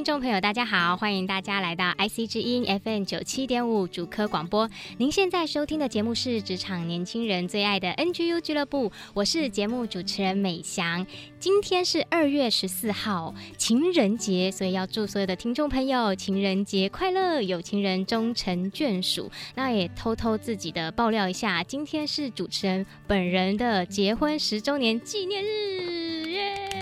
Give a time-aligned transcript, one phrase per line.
[0.00, 4.66] 听众朋友，大家好，欢迎大家来到 IC 之音 FM 九七点五主科广播。
[4.96, 11.06] 您现在收听的节目是职场年轻人最爱的 NGU 俱乐部，我是节目主持人美翔。
[11.38, 19.30] 今天是二月十四号，情人节，所以要祝所有的听众朋友情人节快乐，有情人终成眷属。
[19.54, 26.79] 那也偷偷自己的爆料一下，今天是主持人本人的结婚十周年纪念日，耶！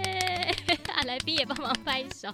[1.02, 2.28] 来宾也帮忙拍手。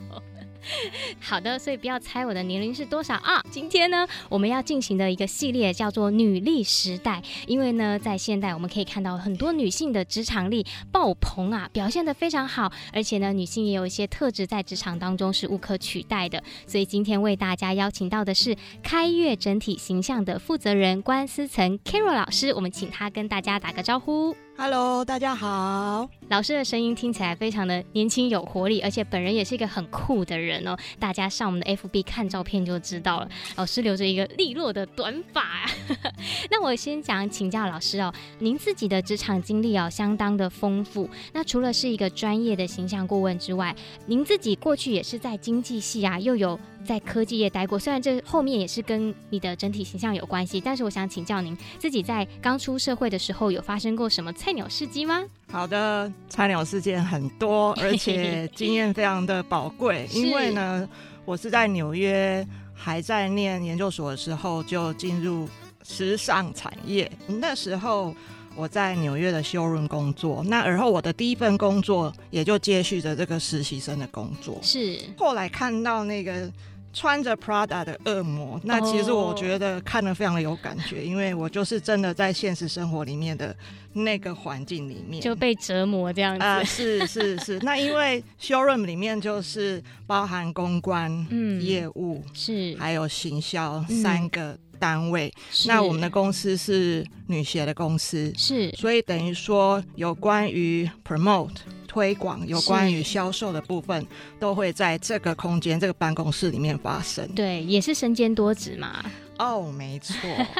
[1.21, 3.45] 好的，所以不要猜我的年龄是多少啊！
[3.51, 16.43] 今天呢，我们要进行的一个系列叫做“女力时代”，因为呢，在现代我们可以看到很多女性的职场力爆棚啊，表现得非常好，而且呢，女性也有一些特质在职场当中是无可取代的。
[16.67, 24.35] 所以今天为大家邀请到的是开悦整体形象的负责人关思岑 Carol 老师，我们请她跟大家打个招呼。
[24.57, 26.09] Hello，大家好。
[26.29, 30.77] 老师的声音听起来非常的年轻有活力，而且本人也是一个很酷的人哦。
[30.99, 33.29] 大家上我们的 FB 看照片就知道了。
[33.57, 35.69] 老师留着一个利落的短发。
[36.51, 41.11] 那我先讲，请教老师哦，您自己的职场经历哦相当的丰富。
[41.33, 43.75] 那除了是一个专业的形象顾问之外，
[44.07, 47.79] 您自己过去也是在经济系啊，又有在科技业待过。
[47.79, 55.23] 虽然这后面也是跟你的整体形象有关系，但是我想请教您自己在刚出社会的时候有发生过什么菜鸟事迹吗？
[55.51, 60.09] 好的，菜鸟事件很多，而且 经验非常的宝贵。
[60.13, 60.89] 因为呢，
[61.25, 65.49] 我是在纽约还在念研究所的时候就进入
[65.83, 67.11] 时尚产业。
[67.27, 68.15] 那时候
[68.57, 74.59] 我在纽约的 showroom 工作，那而后我的第一份工作也就接续着这个实习生的工作。
[74.63, 76.51] 是后来看到那个。
[76.95, 81.05] 穿着 Prada 的恶魔，那其实我觉得看得非常的有感觉，oh.
[81.05, 83.55] 因为我就是真的在现实生活里面的
[83.93, 86.45] 那个环境里面就被折磨这样子。
[86.45, 87.59] 啊、呃，是是是。
[87.59, 95.33] 那因为 showroom 里面就是包含公关、嗯、业务是还有行销三个单位。
[95.37, 101.57] 嗯、那我们的公司是女鞋的公司，是，所以等于说有关于 promote。
[101.95, 104.05] 推广有关于销售的部分，
[104.41, 107.25] 都会在这个空间、这个办公室里面发生。
[107.37, 109.05] 对，也是身兼多职嘛。
[109.39, 110.15] 哦，oh, 没错。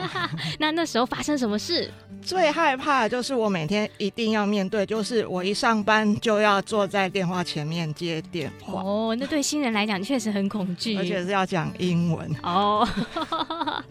[0.59, 1.91] 那那时候发生什么事？
[2.23, 8.81] 最害怕的就是我每天一定要面对，就是我一上班就要坐在电话前面接电话。
[8.81, 12.31] 哦，oh, 那对新人来讲确实很恐惧，而且是要讲英文。
[12.43, 13.85] 哦，oh.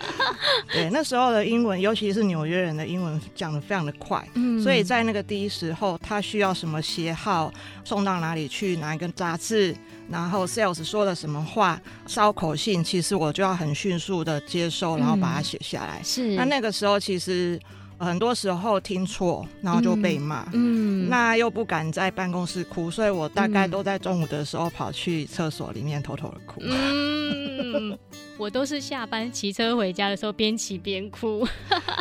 [0.72, 9.76] 对，那时候的英文，尤其是纽约人的英文讲的非常的快，嗯，所以在那个第一时候，他需要什么鞋号送到哪里去，哪一个杂志。
[10.10, 16.00] 然后 sales 说了什么话，烧口信，其实我就要很迅速的接受，然后把它写下来。
[16.00, 17.60] 嗯、是，那那个时候其实
[17.98, 20.46] 很多时候听错，然后就被骂。
[20.54, 26.62] 嗯，那又不敢在办公室哭，所以我大概都在中午的时候跑去厕所里面偷偷的哭。
[26.66, 27.98] 嗯，
[28.38, 31.48] 我都是下班骑车回家的时候边骑边哭。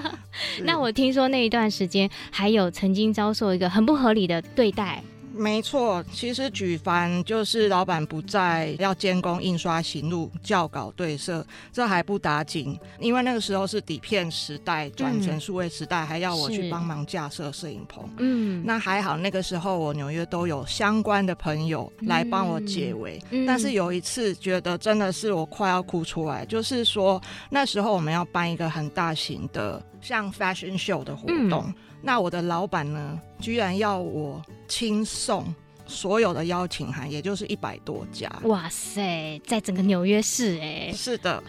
[0.65, 5.03] 那我听说那一段时间还有曾经遭受一个很不合理的对待。
[5.35, 18.09] 没错，其实举凡就是老板不在，要监工、印刷、行路、校稿、对色，这还不打紧，因为那个时候是底片时代转成数位时代，嗯、还要我去帮忙架设摄影棚。
[18.19, 23.21] 嗯，那还好，那个时候我纽约都有相关的朋友来帮我解围。
[23.31, 27.21] 嗯、但是有一次觉得真的是我快要哭出来，就是说
[27.51, 31.65] 那时候我们要办一个很大型的像 fashion show 的活动。
[31.67, 35.55] 嗯那我的老板呢，居然要我亲送
[35.87, 38.31] 所有的邀请函，也就是一百多家。
[38.45, 40.93] 哇塞，在整个纽约市哎。
[40.93, 41.43] 是的。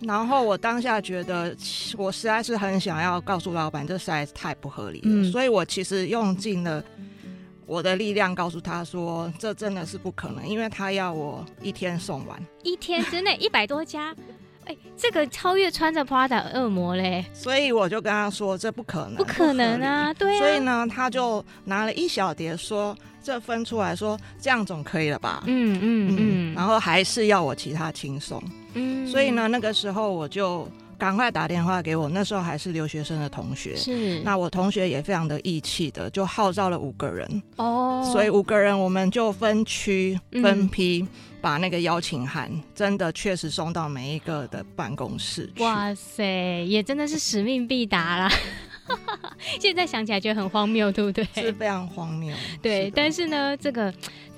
[0.00, 1.56] 然后我当下觉得，
[1.96, 5.04] 我实在是很想要告诉老板，这实在是太不合理了。
[5.04, 5.30] 嗯。
[5.30, 6.82] 所以我其实用尽了
[7.66, 12.44] 我的力量，告诉他说，这真的是不可能，因为他要我一天送完。
[12.64, 14.12] 一天之内一百多家。
[14.64, 20.38] 哎、欸，这个超越穿着 Prada 恶魔嘞，所以我就跟他说这不可能，不可能啊，对啊。
[20.38, 25.42] 所以呢，他就拿了一小碟说这分出来说这样总可以了吧？
[25.46, 28.42] 嗯嗯嗯，然后还是要我其他轻松，
[28.74, 30.68] 嗯，所以呢，那个时候我就。
[30.98, 33.74] 赶快打电话给我，那时候还是留学生的同学。
[33.74, 37.42] 是，那我同学也非常的义气的，就号召了五个人。
[37.56, 41.08] 哦，所以五个人我们就分区分批，嗯、
[41.42, 45.52] 把那个邀请函真的确实送到每一个的办公室。
[45.58, 48.32] 哇塞，也真的是使命必达啦！
[49.60, 51.24] 现在想起来觉得很荒谬，对不对？
[51.34, 52.34] 是非常荒谬。
[52.60, 53.92] 对，是但是呢，这个。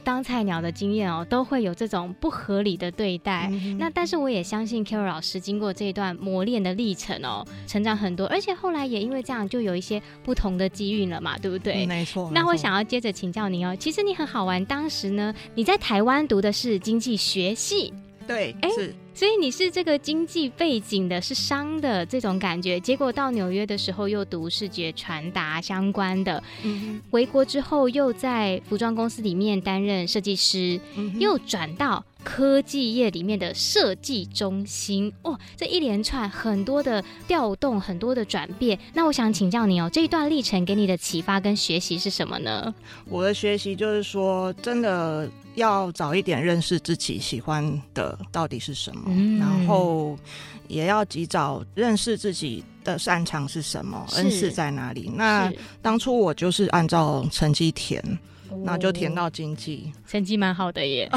[0.04, 3.48] 当菜鸟的经验哦，都会有这种不合理的对待。
[3.50, 11.86] 嗯、那但是我也相信 Carol 老师经过这一段磨练的历程哦，成长很多，而且后来也因为这样，就有一些不同的机遇了嘛，对不对？
[11.86, 12.30] 嗯、没错。
[12.34, 17.90] 那我想要接着请教您哦，其实你很好玩，当时呢，你在台湾读的是经济学系。
[18.26, 32.04] 对，哎，是，所以你是这个经济背景的，是商的这种感觉，结果到纽约的时候又读视觉传达相关的，嗯，回国之后又在服装公司里面担任设计师，嗯，又转到。
[32.24, 38.76] 科技业里面的设计中心哦，这一连串很多的调动，很多的转变。
[38.94, 42.74] 那我想请教你哦，这一段历程给你的启发跟学习是什么呢？
[43.04, 50.18] 我的学习就是说，真的要早一点认识自己喜欢的到底是什么，嗯、然后
[50.66, 55.12] 也要及早认识自己的擅长是什么，恩赐在哪里。
[55.14, 58.02] 那当初我就是按照成绩填。
[58.62, 61.10] 那就填到经济，成绩蛮好的耶。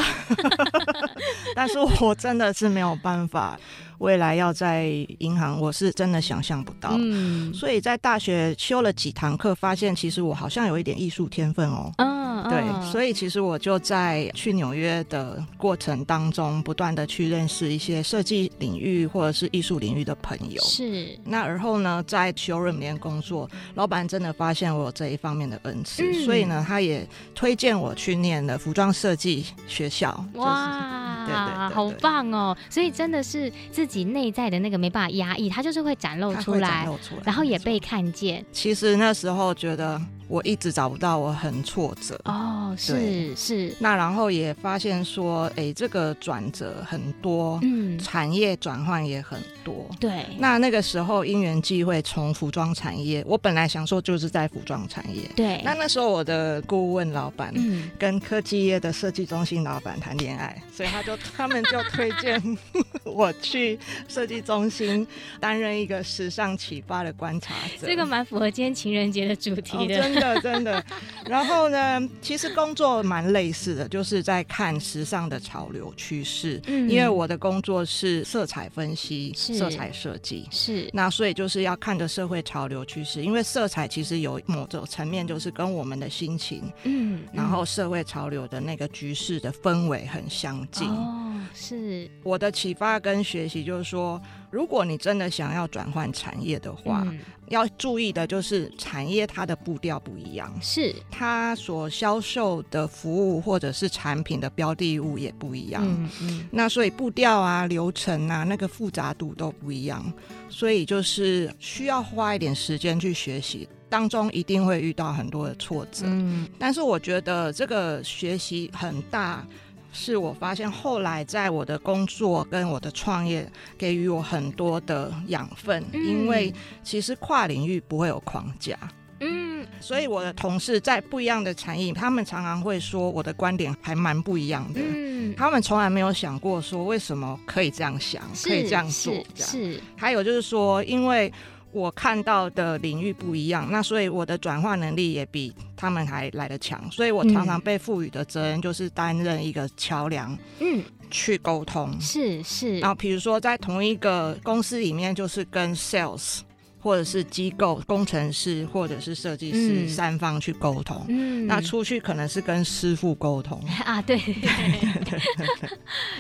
[1.56, 3.60] 但是我真的是没有办法，
[4.00, 4.86] 未来要在
[5.20, 6.96] 银行，我是真的想象不到。
[6.98, 11.92] 嗯，所以在大学修了几堂课，发现其实我好像有一点艺术天分哦。
[11.98, 12.27] 嗯。
[12.44, 20.62] 对，所以其实我就在去纽约的过程当中，不断的去认识一些设计领域或者是艺术领域的朋友。
[20.64, 21.18] 是。
[21.24, 30.26] 那而后呢，在 showroom 里面工作，老板真的发现我有这一方面的恩赐，嗯、所以呢，他也推荐我去念了服装设计学校。
[30.34, 32.58] 哇，对对，对，对，好棒哦！
[32.70, 38.46] 所以真的是自己内在的那个没办法压抑，他就是会展露出来，展露出来，然后也被看见。
[38.52, 40.02] 其实那时候觉得。
[40.28, 43.74] 我一直找不到，我很挫折哦，是是。
[43.80, 50.26] 那然后也发现说，哎、欸，这个转折很多，嗯，产业转换也很多，对。
[50.38, 55.62] 那那个时候因缘际会，从服装产业，我本来想说就是在服装产业，对。
[55.64, 62.42] 那那时候我的顾问老板，嗯，跟科技业的设计中心老板谈恋爱，所以他就他们就推荐
[63.06, 65.08] 我去设计中心
[65.40, 67.88] 担任一个时尚启发的观察者。
[67.88, 69.98] 这个蛮符合今天情人节的主题的。
[69.98, 70.84] 哦真的 真的，
[71.26, 76.62] 然后呢，其实工作蛮类似的，就是在看时尚的潮流趋势。
[76.68, 83.24] 嗯，因为我的工作是色彩分析、色彩设计，是那所以就是要看着社会潮流趋势。
[83.24, 90.88] 因为色彩其实有某种层面，就是跟我们的心情，嗯，然后社会潮流的那个局势的氛围很相近。
[90.90, 94.22] 哦，是我的启发跟学习，就是说。
[94.50, 97.20] 如果你真的想要转换产业的话，嗯、
[97.50, 105.84] 要注意的就是产业它的步调不一样，是它所销售的服务或者是产品的标的物也不一样。
[105.86, 110.14] 嗯嗯，那所以步调啊、流程啊，那个复杂度都不一样，
[110.50, 116.06] 所以就是需要花一点时间去学习，当中一定会遇到很多的挫折。
[116.06, 119.46] 嗯，但是我觉得这个学习很大。
[119.92, 128.78] 是我发现后来在我的工作跟我的创业给予我很多的养分，嗯、因为其实跨领域不会有框架，
[129.20, 141.32] 嗯，所以我的同事在不一样的产业，他们常常会说我的观点还蛮不一样的，嗯，他们从来没有想过说为什么可以这样想，可以这样做，是还有就是说因为。
[141.72, 152.80] 我看到的领域不一样，那所以我的转化能力也比他们还来得强，所以我常常被赋予的责任就是担任一个桥梁，嗯，去沟通，是是。
[152.80, 156.40] 然后比如说在同一个公司里面，就是跟 sales。
[156.88, 161.06] 或者是机构工程师，或者是设计师，嗯、三方去沟通。
[161.10, 164.18] 嗯，那出去可能是跟师傅沟通 啊，对，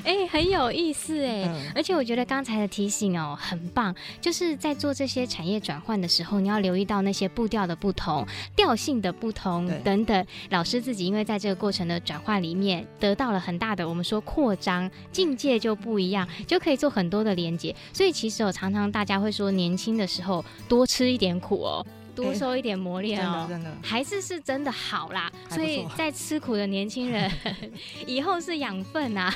[0.03, 10.25] 哎、欸，很有意思哎，嗯、而且我觉得刚才的提醒哦，很棒，就是在做这些产业转换的时候，你要留意到那些步调的不同、调性的不同对等等。
[10.49, 17.73] 老师自己因为在这个过程的转换里面，得到了很大的我们说扩张境界就不一样，就可以做很多的连接。
[17.93, 20.43] 所以其实我常常大家会说，年轻的时候。
[20.67, 21.85] 多吃一点苦哦，
[22.15, 25.31] 多受一点磨练哦，欸、真的，真的还是是真的好啦。
[25.49, 27.31] 所以在吃苦的年轻人，
[28.05, 29.33] 以后是养分啊。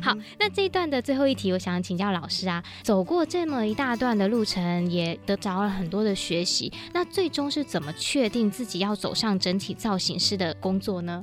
[0.00, 11.22] 好，那这一段的最后一题，我想请教老师啊，走过这么一大段的路程，也得着了很多的学习，那最终是怎么确定自己要走上整体造型师的工作呢？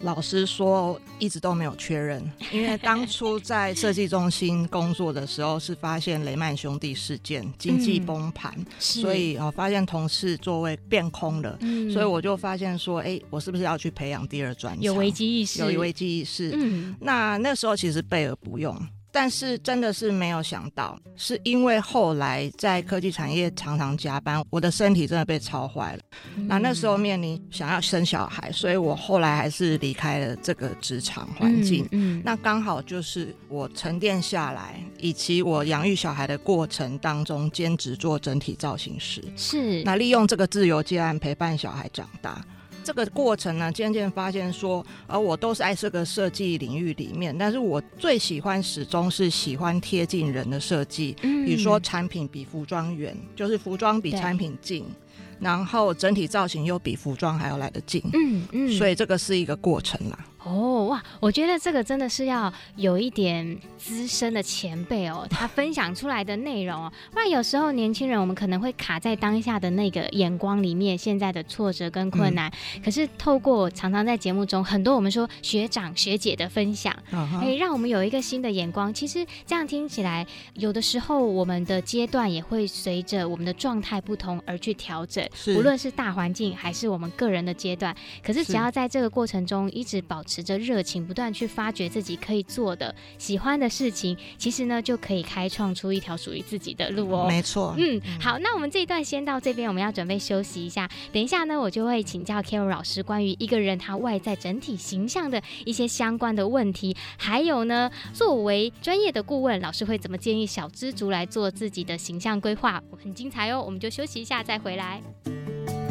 [0.00, 2.22] 老师说，一直都没有确认，
[2.52, 14.82] 因为当初在设计中心工作的时候，是发现雷曼兄弟事件，经济崩盘，嗯、所以啊，发现同事座位变空了，嗯、所以我就发现说，哎、欸，我是不是要去培养第二专长？
[14.82, 16.52] 有危机意识，有危机意识。
[16.54, 18.76] 嗯，那那时候其实备而不用。
[19.14, 26.00] 但是真的是没有想到，是因为后来在科技产业常常加班，我的身体真的被操坏了。
[26.36, 31.84] 嗯、那那时候面临想要生小孩，所以我后来还是离开了这个职场环境。
[31.92, 39.22] 嗯，嗯那刚好就是我沉淀下来，以及我养育小孩的过程当中，兼职做整体造型师。
[39.36, 42.44] 是，那利用这个自由接案陪伴小孩长大。
[42.84, 55.03] 这个过程呢，渐渐发现说，呃，我都是在这个设计领域里面，但是我最喜欢始终是喜欢贴近人的设计，嗯，比如说产品比服装远，就是服装比产品近，对
[55.40, 60.18] 然后整体造型又比服装还要来得近，嗯嗯，所以这个是一个过程啦。
[60.46, 72.52] 哦哇，我觉得这个真的是要有一点资深的前辈哦， 他分享出来的内容哦，不然有时候年轻人我们可能会卡在当下的那个眼光里面，现在的挫折跟困难。
[72.76, 77.58] 嗯、可是透过常常在节目中很多我们说学长学姐的分享，可以、uh huh.
[77.58, 78.92] 让我们有一个新的眼光。
[78.92, 87.92] 其实这样听起来，有的时候我们的阶段也会随着我们的状态不同而去调整，无论是大环境还是我们个人的阶段。
[88.22, 90.44] 可是只要在这个过程中一直保持。
[90.44, 97.26] 着热情，不断去发掘自己可以做的、喜欢的事情，其实呢，就可以开创出一条属于自己的路哦。
[97.26, 100.86] 没错，嗯，好，那我们这一段先到这边，我们要准备休息一下。
[101.10, 112.82] 等一下呢，我就会请教 Carol 老师关于一个人他外在整体形象的一些相关的问题，还有呢，作为专业的顾问，老师会怎么建议小知足来做自己的形象规划？
[113.02, 114.93] 很精彩哦，我们就休息一下再回来。
[114.94, 115.83] 来。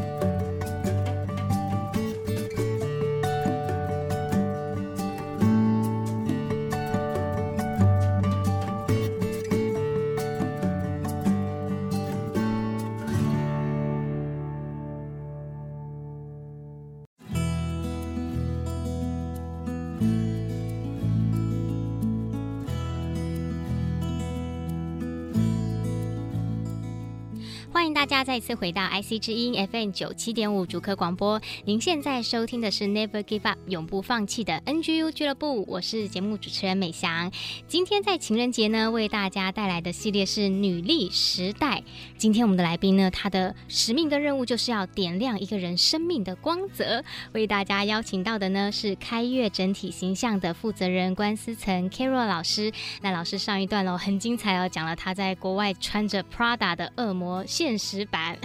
[27.83, 31.41] 欢迎大家再次回到 IC 之音 FM 九七点五主科广播。
[31.65, 37.29] 您现在收听的是 Never Give Up 永不放弃的 NGU 俱乐部，我是节目主持人美翔。
[37.67, 41.83] 今天在情人节呢，为大家带来的系列是女力时代。
[42.17, 47.03] 今天我们的来宾呢，她的使命跟任务就是要点亮一个人生命的光泽。
[47.33, 52.71] 为大家邀请到的呢是开悦整体形象的负责人关思岑 Carol 老师。
[53.01, 58.37] 那老师上一段哦很精彩哦，讲了他在国外穿着 Prada 的恶魔现实版，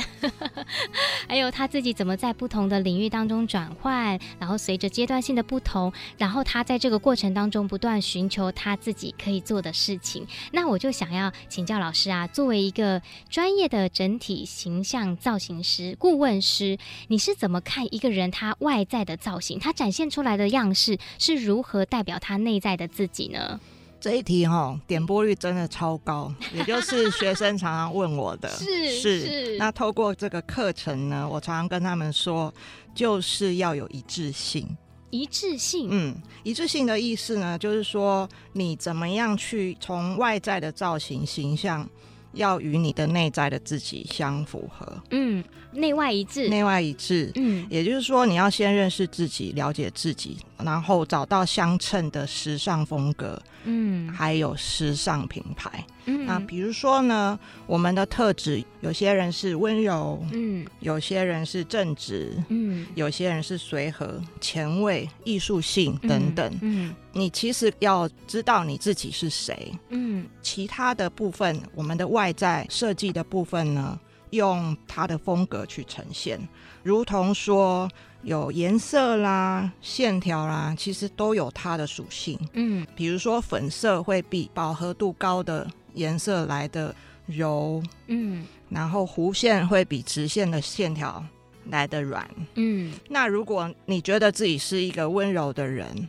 [1.28, 10.26] 还有他自己怎么在不同的领域当中转换，然后随着阶段性的不同，然后他在这个过程当中不断寻求他自己可以做的事情。
[10.52, 23.60] 那我就想要请教老师啊，作为一个专业的整体形象造型师、顾问师，你是怎么看一个人他外在的造型，他展现出来的样式是如何代表他内在的自己呢？
[24.00, 29.20] 这一题哈，点播率真的超高， 也就是学生常常问我的，是是。
[29.20, 32.52] 是那透过这个课程呢，我常常跟他们说，
[32.94, 34.68] 就是要有一致性。
[35.10, 41.88] 一致性，嗯，一致性的意思呢，就是说你怎么样去从外在的造型形象，
[42.32, 45.00] 要与你的内在的自己相符合。
[45.10, 45.42] 嗯。
[45.70, 74.00] 内外一致，内外一致，嗯，也就是说，你要先认识自己，了解自己，然后找到相称的时尚风格，嗯，还有时尚品牌，嗯，那比如说呢，我们的特质，有些人是温柔，嗯，有些人是正直，嗯，有些人是随和、前卫、艺术性等等，嗯，嗯，你其实要知道你自己是谁，嗯，其他的部分，我们的外在设计的部分呢，
[74.30, 76.40] 用它的风格去呈现，
[76.82, 77.88] 如同说
[78.22, 82.38] 有颜色啦、线条啦，其实都有它的属性。
[82.54, 85.66] 嗯，比如说粉色会比饱和度高的
[85.98, 86.94] 颜色来的
[87.26, 91.22] 柔，嗯，然后弧线会比直线的线条
[91.66, 92.92] 来的软，嗯。
[93.08, 96.08] 那如果你觉得自己是一个温柔的人，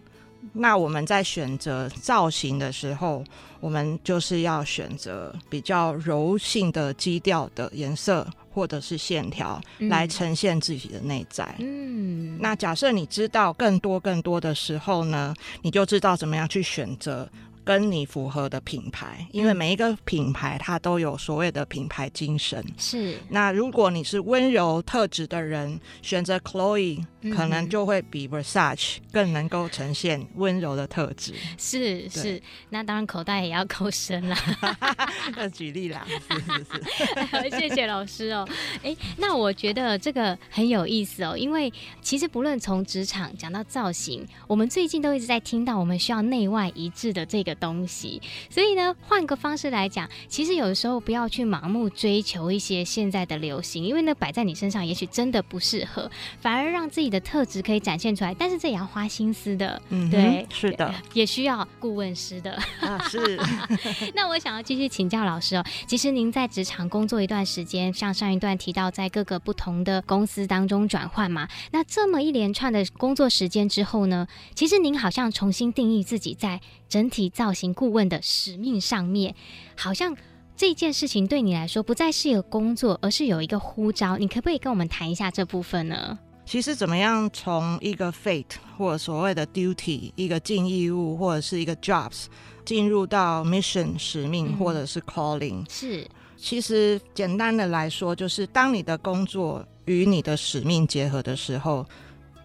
[0.53, 3.23] 那我们在选择造型的时候，
[3.59, 11.53] 我们就是要选择比较柔性的基调的颜色或者是线条来呈现自己的内在。
[11.59, 17.29] 嗯，那假设你知道更多更多的时候呢，你就知道怎么样去选择
[17.69, 22.65] 跟你符合的品牌，因为每一个品牌它都有所谓的品牌精神。
[22.79, 23.15] 是。
[23.29, 31.33] 那如果你是温柔特质的人，选择 Chloe，嗯，可能就会比 Versace 更能够呈现温柔的特质。
[31.57, 34.37] 是是，那当然口袋也要够深啦。
[35.35, 37.49] 那举例啦，是是是。
[37.59, 38.47] 谢谢老师哦。
[38.83, 41.71] 哎，那我觉得这个很有意思哦，因为
[42.01, 48.21] 其实不论从职场讲到造型，我们最近都一直在听到我们需要内外一致的这个东西。
[48.49, 56.09] 所以呢，换个方式来讲，其实有的时候不要去盲目追求一些现在的流行，因为呢摆在你身上也许真的不适合，
[56.39, 58.33] 反而让自己的特质可以展现出来。
[58.33, 63.39] 但是这也要花心思的，嗯，对，是的，也需要顾问师的啊，是。
[64.13, 79.35] 那我想要继续请教老师哦，其实您在职场工作一段时间，像上一段提到在各个不同的公司当中转换嘛，那这么一连串的工作时间之后呢，其实您好像重新定义自己在整体造型顾问的使命上面，
[79.75, 80.15] 好像
[80.55, 84.17] 这件事情对你来说不再是一个工作，而是有一个呼召。
[84.17, 86.19] 你可不可以跟我们谈一下这部分呢？
[86.49, 92.25] 其实怎么样从一个 fate 或者所谓的 duty，一个尽义务或者是一个 jobs，
[92.65, 96.07] 进入到 mission 使命或者是 calling，、嗯、是。
[96.37, 101.85] 其实简单的来说，就是当你的工作与你的使命结合的时候，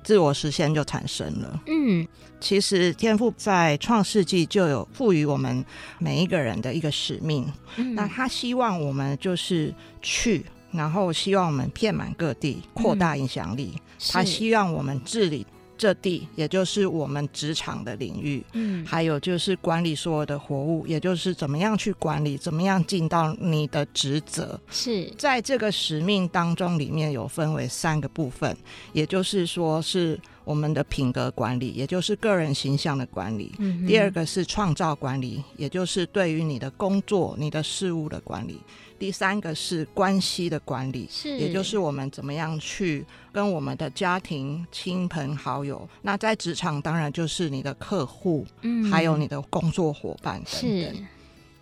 [0.03, 1.63] 自我实现就产生了。
[1.67, 2.07] 嗯，
[2.39, 5.65] 其实天赋在创世纪就有赋予我们
[5.99, 7.51] 每一个人的一个使命。
[7.77, 10.45] 嗯，那他希望我们就是去，
[10.75, 13.73] 然后希望我们遍满各地，扩大影响力。
[13.75, 15.47] 嗯，他希望我们治理。
[15.77, 24.59] 这地也就是我们职场的领域，嗯，还有就是管理所有的活物，也就是怎么样去管理，怎么样尽到你的职责。
[24.71, 28.57] 是在这个使命当中，里面有分为三个部分，
[28.93, 33.51] 也就是说是我们的品格管理，也就是个人形象的管理。
[33.59, 38.61] 嗯，第二个是创造管理，也就是对于你的工作、你的事物的管理。
[38.99, 50.95] 第三个是关系的管理，是，也就是我们怎么样去跟我们的家庭、亲朋好友，那在职场当然就是你的客户，嗯，还有你的工作伙伴等等。
[50.95, 51.05] 是，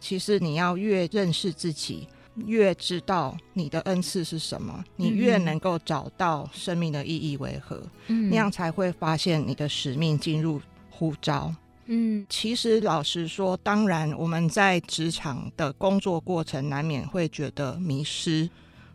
[0.00, 11.54] 其实你要越认识自己，越知道你的恩赐是什么，你越能够找到生命的意义为何，嗯，那样才会发现你的使命进入呼召。
[11.94, 18.48] 嗯，其实老实说，当然我们在职场的工作过程难免会觉得迷失，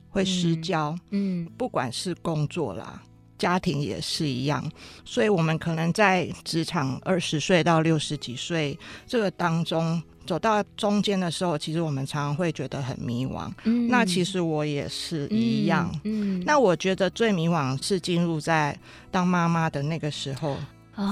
[0.10, 0.98] 会失焦。
[1.12, 3.00] 嗯，嗯，不管是工作啦，
[3.38, 4.68] 家庭也是一样。
[5.06, 13.48] 所以，我们可能在职场二十岁到六十几岁这个当中，走到中间的时候，其实我们常常会觉得很迷惘。
[13.66, 15.88] 嗯，那其实我也是一样。
[16.04, 18.76] 嗯，嗯，那我觉得最迷惘是进入在
[19.12, 20.58] 当妈妈的那个时候。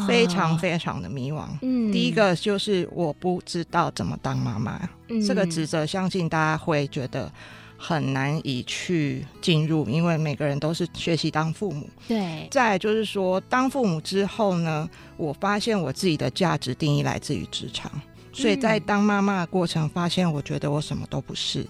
[0.07, 1.45] 非常非常的迷惘。
[1.61, 7.31] 嗯，第一个就是我不知道怎么当妈妈，嗯，这个职责相信大家会觉得
[7.77, 11.89] 很难以去进入，因为每个人都是学习当父母。
[12.07, 12.47] 对。
[12.49, 17.91] 再就是说，当父母之后呢，我发现我自己的价值定义来自于职场，
[18.33, 21.65] 所以在当妈妈的过程，发现我觉得我什么都不是。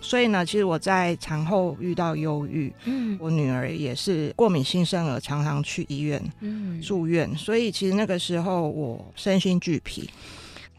[0.00, 7.34] 所以呢，其实我在产后遇到忧郁，嗯，我女儿也是过敏性生儿，常常去医院，嗯，住院。
[7.36, 10.08] 所以其实那个时候我身心俱疲。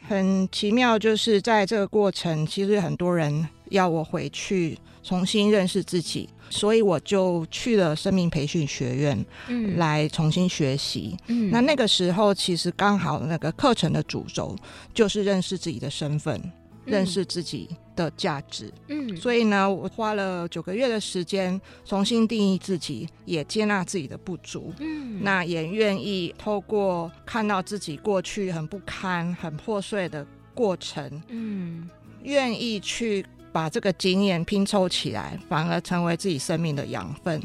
[0.07, 11.15] 很奇妙，就是在这个过程，其实很多人要我回去重新认识自己，所以我就去了生命培训学院，嗯，来重新学习。
[11.27, 14.55] 嗯，那那个时候其实刚好那个课程的主轴
[14.95, 16.41] 就是认识自己的身份。
[16.89, 31.89] 认识自己的价值，嗯，所以呢，我花了九个月的时间重新定义自己，也接纳自己的不足，嗯，那也愿意透过看到自己过去很不堪、很破碎的过程，嗯，
[32.23, 37.41] 愿意去把这个经验拼凑起来，反而成为自己生命的养分。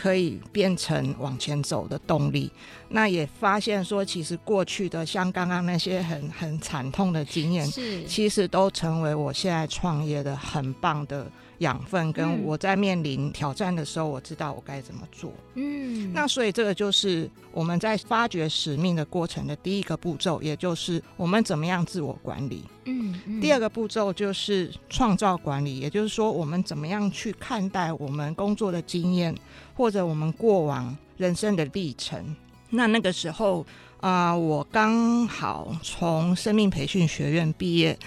[0.00, 2.48] 可以变成往前走的动力，
[2.90, 8.04] 那也发现说，其实过去的像刚刚那些很很惨痛的经验，是。
[8.04, 12.12] 其实都成为我现在创业的很棒的养分。
[12.12, 15.32] 跟我在面临挑战的时候，我知道我该怎么做。
[15.54, 22.64] 嗯，那所以这个就是我们在发掘使命的过程的第一个步骤，也就是我们怎么样自我管理。
[22.84, 29.34] 嗯，嗯，第二个步骤就是创造管理，也就是说，我们怎么样去看待我们工作的经验，
[29.74, 32.34] 或者我们过往人生的历程。
[32.70, 33.64] 那那个时候
[34.00, 37.98] 啊，呃，我刚好从生命培训学院毕业，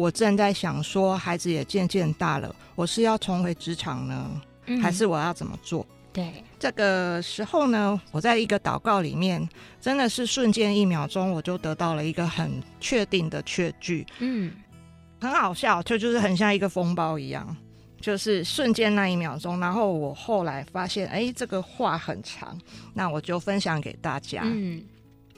[0.00, 4.40] 我正在想说，孩子也渐渐大了，我是要重回职场呢，
[4.80, 5.86] 还是我要怎么做？
[6.10, 9.46] 对，这个时候呢，我在一个祷告里面，
[9.78, 14.06] 真的是瞬间一秒钟，我就得到了一个很确定的确据。
[14.20, 14.50] 嗯，
[15.20, 17.54] 很好笑，就就是很像一个风暴一样，
[18.00, 19.60] 就是瞬间那一秒钟。
[19.60, 22.58] 然后我后来发现，哎，这个话很长，
[22.94, 24.40] 那我就分享给大家。
[24.46, 24.82] 嗯，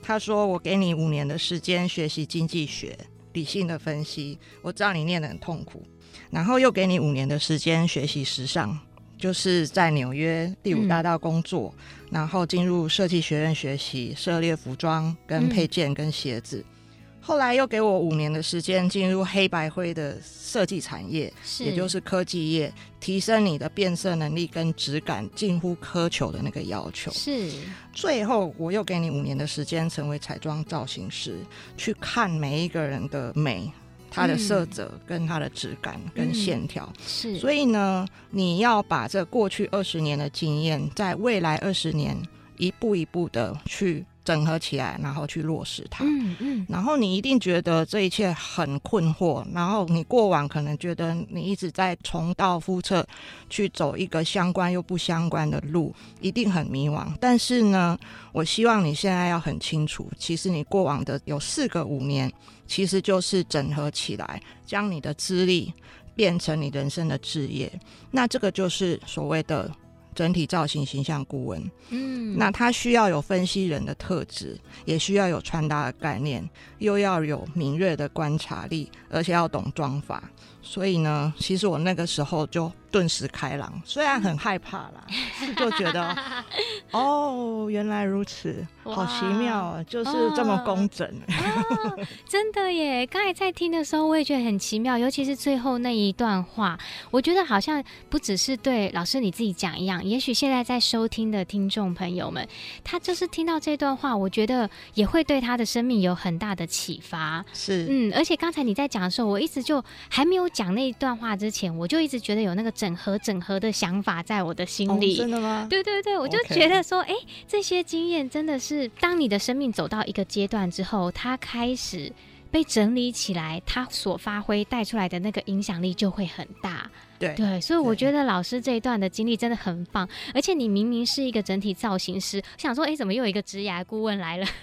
[0.01, 2.97] 他说：“我给你五年的时间学习经济学
[3.33, 5.83] 理性的分析，我知道你念得很痛苦，
[6.31, 8.79] 然后又给你五年的时间学习时尚。”
[9.19, 16.82] 就是在纽约第五大道工作，嗯、然后进入设计学院学习涉猎服装跟配件跟鞋子，嗯、
[17.23, 27.11] 后来又给我五年的时间进入黑白灰的设计产业，是也就是科技业，提升你的变色能力跟质感近乎苛求的那个要求。
[27.13, 27.51] 是，
[27.93, 31.39] 最后我又给你五年的时间成为彩妆造型师，
[31.77, 33.73] 去看每一个人的美。
[34.15, 42.15] 它的色泽跟它的质感跟线条、嗯、是，所以呢，你要把这过去二十年的经验，在未来二十年
[42.59, 46.05] 一步一步的去整合起来，然后去落实它。
[46.05, 46.67] 嗯嗯。
[46.69, 53.05] 然后你一定觉得这一切很困惑，然后你过往可能觉得你一直在重蹈覆辙，
[53.51, 57.07] 去走一个相关又不相关的路，一定很迷惘。
[57.21, 57.99] 但是呢，
[58.33, 62.33] 我希望你现在要很清楚，其实你过往的有四个五年。
[62.65, 65.71] 其实就是整合起来，将你的资历
[66.15, 67.71] 变成你人生的置业。
[68.11, 69.71] 那这个就是所谓的
[70.15, 71.71] 整体造型形象顾问。
[71.91, 76.49] 嗯，那他需要有分析人的特质，也需要有穿搭的概念，
[76.79, 80.31] 又要有敏锐的观察力，而且要懂妆法。
[80.63, 85.05] 所以呢，其实我那个时候就顿时开朗，虽然很害怕啦，
[85.57, 86.17] 就觉得
[86.93, 91.05] 哦，原来如此，好奇妙啊，就是这么工整。
[91.09, 93.05] 哦哦，真的耶！
[93.07, 96.79] 刚才在听的时候，我也觉得很奇妙，尤其是最后那一段话，
[97.11, 102.47] 我觉得好像不只是对老师你自己讲一样，也许现在在收听的听众朋友们，
[102.85, 107.45] 他就是听到这段话，我觉得也会对他的生命有很大的启发。
[107.53, 110.43] 是，嗯，而且刚才你在讲的时候，我一直就还没有。
[110.53, 115.15] 讲那一段话之前，我就一直觉得有那个整合整合的想法在我的心里。
[115.15, 115.69] 哦、真的吗？
[115.71, 117.15] 对对对，我就觉得说，哎
[117.47, 122.13] 这些经验真的是，当你的生命走到一个阶段之后，它开始
[122.51, 126.91] 被整理起来，它所发挥带出来的那个影响力就会很大。
[127.29, 130.09] 对对，所以我觉得老师这一段的经历真的很棒。
[130.35, 134.47] 而且你明明是一个整体造型师，想说，哎，怎么又有一个职涯顾问来了？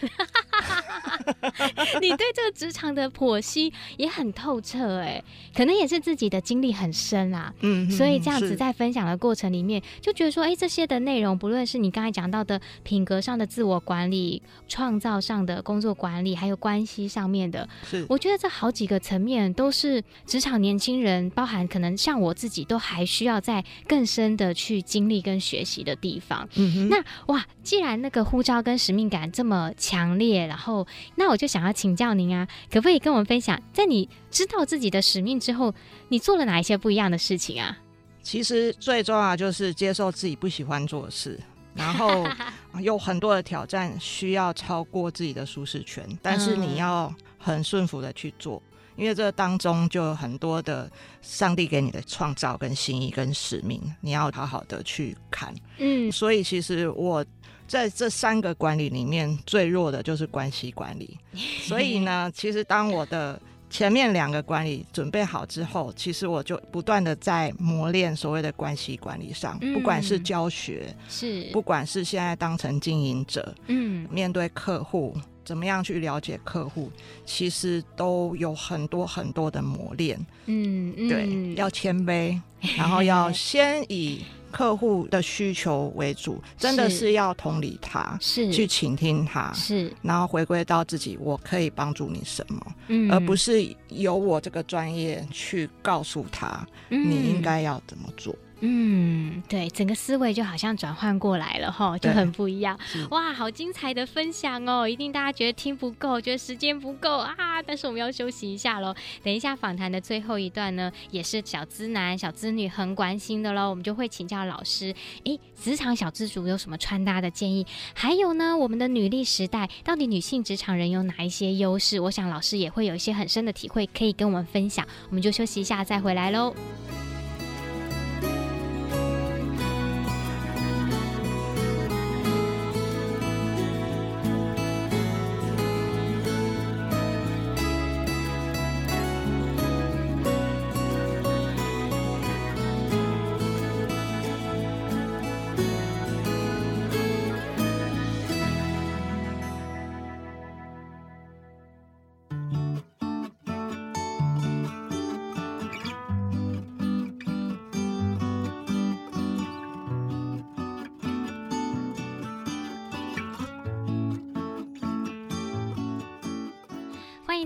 [2.02, 5.24] 你对这个职场的剖析也很透彻哎，
[5.56, 26.46] 可能也是自己的经历很深啊，嗯，所以这样子在分享的过程里面，就觉得说，哎，这些的内容，不论是你刚才讲到的品格上的自我管理、创造上的工作管理，还有关系上面的，是，我觉得这好几个层面都是职场年轻人，包含可能像我自己都还需要在更深的去经历跟学习的地方。
[26.56, 30.86] 嗯，那哇，既然那个呼召跟使命感这么强烈，然后
[31.16, 31.30] 那。
[31.30, 35.72] 我就想要请教您啊，可不可以跟我们分享，在你知道自己的使命之后，
[36.08, 37.78] 你做了哪一些不一样的事情啊？
[38.24, 41.40] 其实最重要就是接受自己不喜欢做的事，
[41.76, 42.28] 然后
[42.82, 48.60] 有很多的挑战需要超过自己的舒适圈，但是你要很顺服的去做，
[49.00, 55.54] 因为这当中就有很多的上帝给你的创造跟心意跟使命，你要好好的去看。
[55.78, 57.26] 嗯，所以其实我。
[57.70, 61.16] 在这三个管理里面，最弱的就是关系管理。
[61.62, 75.16] 所以呢，其实当我的前面两个管理准备好之后，其实我就不断的在磨练所谓的关系管理上，不管是教学，是不管是现在当成经营者，嗯，面对客户，
[75.50, 76.92] 怎么样去了解客户，
[77.26, 80.24] 其实都有很多很多的磨练。
[80.46, 82.40] 嗯，对，要谦卑，
[82.78, 84.24] 然后要先以。
[84.52, 98.36] 客户的需求为主，真的是要同理他，是去倾听他，是，然后回归到自己，我可以帮助你什么，嗯，而不是由我这个专业去告诉他，嗯，你应该要怎么做。
[98.62, 102.78] 嗯，对，整个思维就好像转换过来了哈，就很不一样。
[103.10, 104.88] 哇，好精彩的分享哦！
[104.88, 107.36] 一定大家觉得听不够，觉得时间不够啊！
[107.65, 108.93] 但是我们要休息一下喽。
[109.24, 113.69] 等一下访谈的最后一段呢，也是小资男、小资女很关心的喽。
[113.69, 114.93] 我们就会请教老师，
[115.24, 117.65] 诶，职场小资族有什么穿搭的建议？
[117.93, 122.00] 还有呢，我们的女力时代到底女性职场人有哪一些优势？
[122.00, 124.86] 我想老师也会有一些很深的体会可以跟我们分享。
[125.08, 126.54] 我们就休息一下，再回来喽。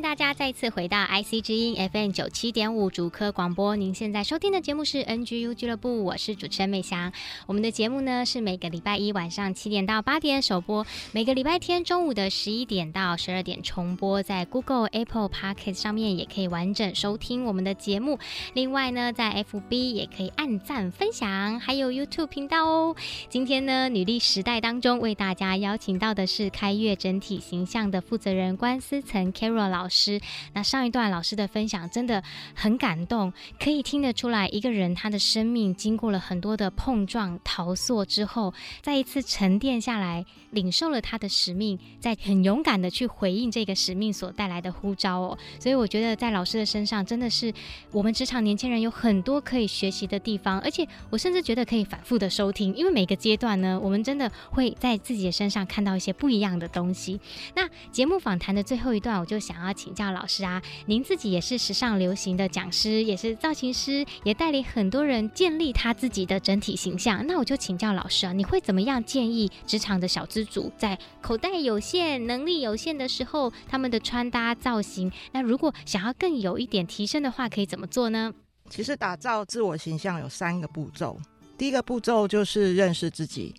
[0.04, 3.78] 大家再次回到 IC 之音 FM 九七点五主科广播。
[3.78, 7.14] 您现在收听的节目是 NGU 俱乐部，我是主持人美翔。
[7.48, 18.20] 我们的节目呢是每个礼拜一晚上七点到八点首播，每个礼拜天中午的十一点到十二点重播，在 Google、Apple Pocket 上面也可以完整收听我们的节目。
[18.54, 22.94] 另外呢，在 FB 也可以按赞分享，还有 YouTube 频道哦。
[23.30, 29.93] 今天呢，女力时代当中为大家邀请到的是开月整体形象的负责人关思岑 Carol 老师。
[29.94, 30.20] 师
[30.54, 32.24] 那上一段老师的分享真的
[32.56, 45.38] 很感动，可以听得出来，一个人他的生命经过了很多的碰撞、逃缩之后，再一次沉淀下来，领受了他的使命，再很勇敢的去回应这个使命所带来的呼召哦。
[45.60, 47.54] 所以我觉得在老师的身上，真的是
[47.92, 57.20] 我们职场年轻人有很多可以学习的地方，而且我甚至觉得可以反复的收听，因为每个阶段呢，我们真的会在自己的身上看到一些不一样的东西。
[57.56, 67.28] 那节目访谈的最后一段，我就想要请教老师啊，您自己也是时尚流行的讲师，也是造型师，也带领很多人建立他自己的整体形象。
[67.28, 75.12] 那我就请教老师啊，你会怎么样建议职场的小资族在口袋有限、能力有限的时候，他们的穿搭造型？
[75.34, 78.34] 那如果想要更有一点提升的话，可以怎么做呢？
[78.70, 81.20] 其实打造自我形象有三个步骤，
[81.58, 83.54] 第一个步骤就是认识自己，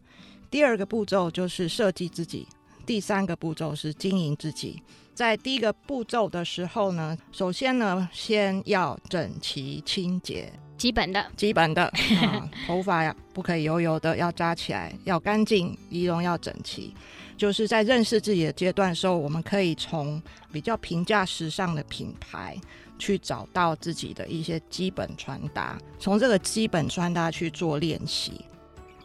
[0.51, 2.49] 第二个步骤就是设计自己。
[2.87, 4.83] 第三个步骤是经营自己。
[5.14, 11.85] 在第一个步骤的时候呢，首先呢，先要整齐清洁，基本的，基本的
[12.20, 16.92] 啊，头发呀不可以油油的，要扎起来，要干净，仪容要整齐。
[17.37, 20.20] 就是在认识自己的阶段的时候，我们可以从
[20.53, 22.57] 比较平价时尚的品牌
[22.98, 28.44] 去找到自己的一些基本穿搭，从这个基本穿搭去做练习。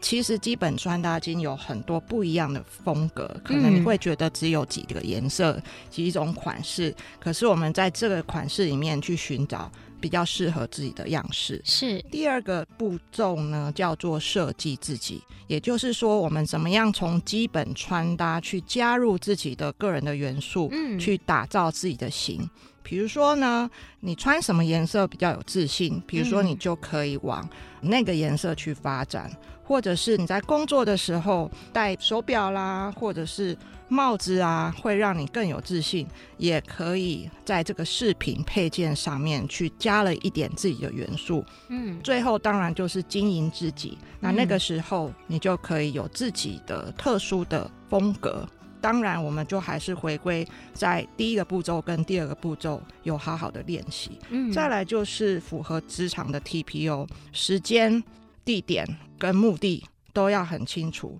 [0.02, 11.62] 其实基本穿搭已经有很多不一样的风格，可能你会觉得只有几个颜色、几种款式，可是我们在这个款式里面去寻找比较适合自己的样式。
[11.66, 22.50] 是第二个步骤呢，叫做设计自己，也就是说，我们怎么样从基本穿搭去加入自己的个人的元素，嗯，去打造自己的型。
[22.82, 27.48] 比如说呢，你穿什么颜色比较有自信，比如说你就可以往
[27.82, 29.32] 那个颜色去发展。
[29.64, 33.56] 或者是你在工作的时候戴手表啦，或者是
[33.88, 36.08] 帽子啊，会让你更有自信。
[36.38, 41.46] 也可以在这个饰品配件上面去加了一点自己的元素。
[41.68, 43.96] 嗯，最后当然就是经营自己。
[44.20, 48.44] 那那个时候你就可以有自己的特殊的风格。
[48.82, 54.20] 当然，我们就还是回归在第一个步骤跟第二个步骤有好好的练习。
[54.30, 58.04] 嗯，再来就是符合职场的 TPO 时间。
[58.46, 58.88] 地点
[59.20, 61.20] 跟目的都要很清楚。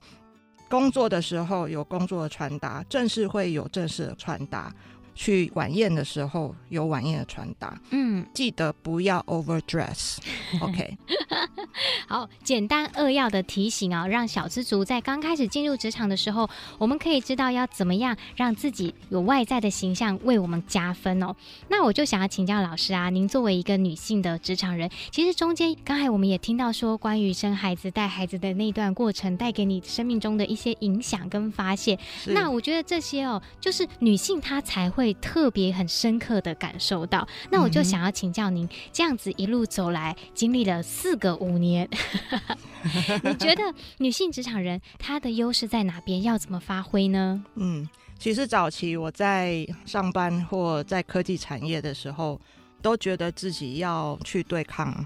[0.68, 4.74] 工作的时候有工作的传达，正式会有正式的穿搭。
[5.16, 10.18] 去晚宴的时候有晚宴的穿搭，嗯，记得不要 overdress。
[10.62, 10.98] OK，
[12.08, 21.36] 好，简单扼要的提醒啊，让小资族在刚开始进入职场的时候，我们可以知道要怎么样让自己有外在的形象为我们加分哦。
[21.68, 32.00] 那我就想要请教老师啊，您作为一个女性的职场人，其实中间刚才我们也听到说，关于生孩子、带孩子的那段过程，带给你生命中的一些影响跟发现。
[32.28, 35.09] 那我觉得这些哦，就是女性她才会。
[35.16, 41.90] 特别很深刻的感受到，那我就想要请教您，嗯、这样子一路走来，经历了四个五年，
[43.24, 43.62] 你觉得
[43.98, 46.24] 女性职场人她的优势在哪边？
[46.24, 47.44] 要怎么发挥呢？
[47.56, 52.40] 嗯，其实早期我在上班或在科技产业的时候，
[52.82, 55.06] 都觉得自己要去对抗。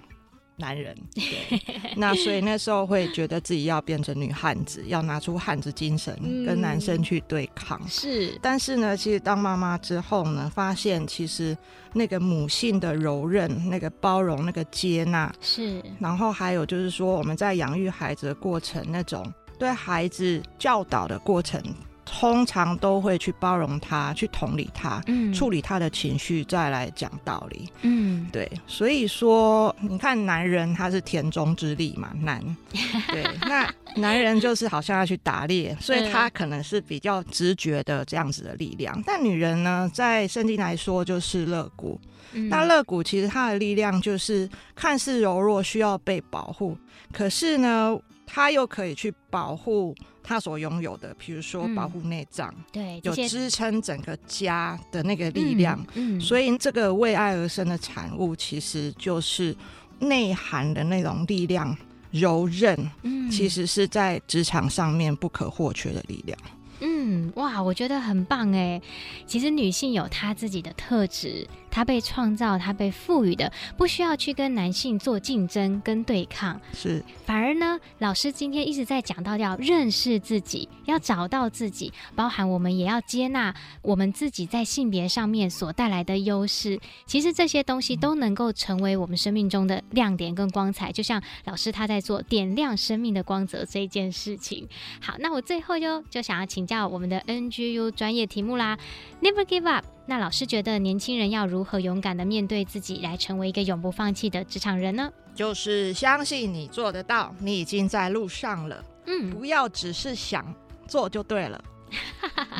[0.55, 1.61] 男人， 对，
[1.95, 7.79] 那所以那时候会觉得自己要变成女汉子，要拿出汉子精神，跟男生去对抗。
[7.83, 11.57] 嗯、是，但是呢，其实当妈妈之后呢，发现其实
[11.93, 15.83] 那个母性的柔韧、那个包容、那个接纳，是。
[15.99, 21.61] 然后还有就是说，我们在养育孩子的过程，那种对孩子教导的过程。
[22.05, 28.49] 通常都会去包容他，去同理他，嗯，处理他的情绪，再来讲道理，嗯，对。
[28.67, 32.43] 所以说，你看男人他是田中之力嘛，男，
[33.07, 39.01] 对，那男人就是好像要去打猎，所以他可能是比较直觉的这样子的力量。
[39.05, 41.99] 但女人呢，在圣经来说就是肋骨，
[42.33, 46.77] 嗯，那肋骨其实它的力量就是看似柔弱，需要被保护，
[47.11, 49.95] 可是呢，它又可以去保护。
[50.23, 59.55] 他所拥有的，比如说保护内脏，对，有支撑整个家的那个力量，嗯，嗯，所以这个为爱而生的产物，其实就是
[59.99, 61.77] 内涵的那种力量，
[62.11, 66.39] 柔韧，嗯，其实是在职场上面不可或缺的力量。
[66.45, 66.49] 嗯
[66.85, 68.81] 嗯，哇，我觉得很棒哎。
[69.25, 76.61] 其实女性有她自己的特质，她被创造，她被赋予的，不需要去跟男性做竞争跟对抗。
[76.71, 86.79] 是，反而呢，老师今天一直在讲到要认识自己，要找到自己，包含我们也要接纳我们自己在性别上面所带来的优势。
[87.07, 90.91] 其实这些东西都能够成为我们生命中的亮点跟光彩。
[90.91, 94.67] 就像老师他在做点亮生命的光泽这一件事情。
[95.01, 98.77] 好，那我最后就就想要请教我们的 NGU 专业题目啦
[99.23, 99.85] ，Never give up。
[100.05, 105.11] 那老师觉得年轻人要如何勇敢的面对自己，来成为一个永不放弃的职场人呢？
[105.33, 108.83] 就是相信你做得到，你已经在路上了。
[109.05, 110.45] 嗯，不要只是想
[110.87, 111.63] 做就对了，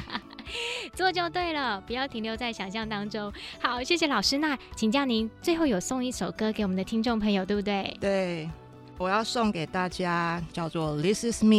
[0.95, 3.31] 做就对了，不要停留在想象当中。
[3.61, 4.37] 好，谢谢老师。
[4.37, 7.97] 那请教您最后有送一首歌给我们的听众朋友，对不对？
[7.99, 8.49] 对。
[8.99, 11.49] 我要送给大家叫做《This Is Me》，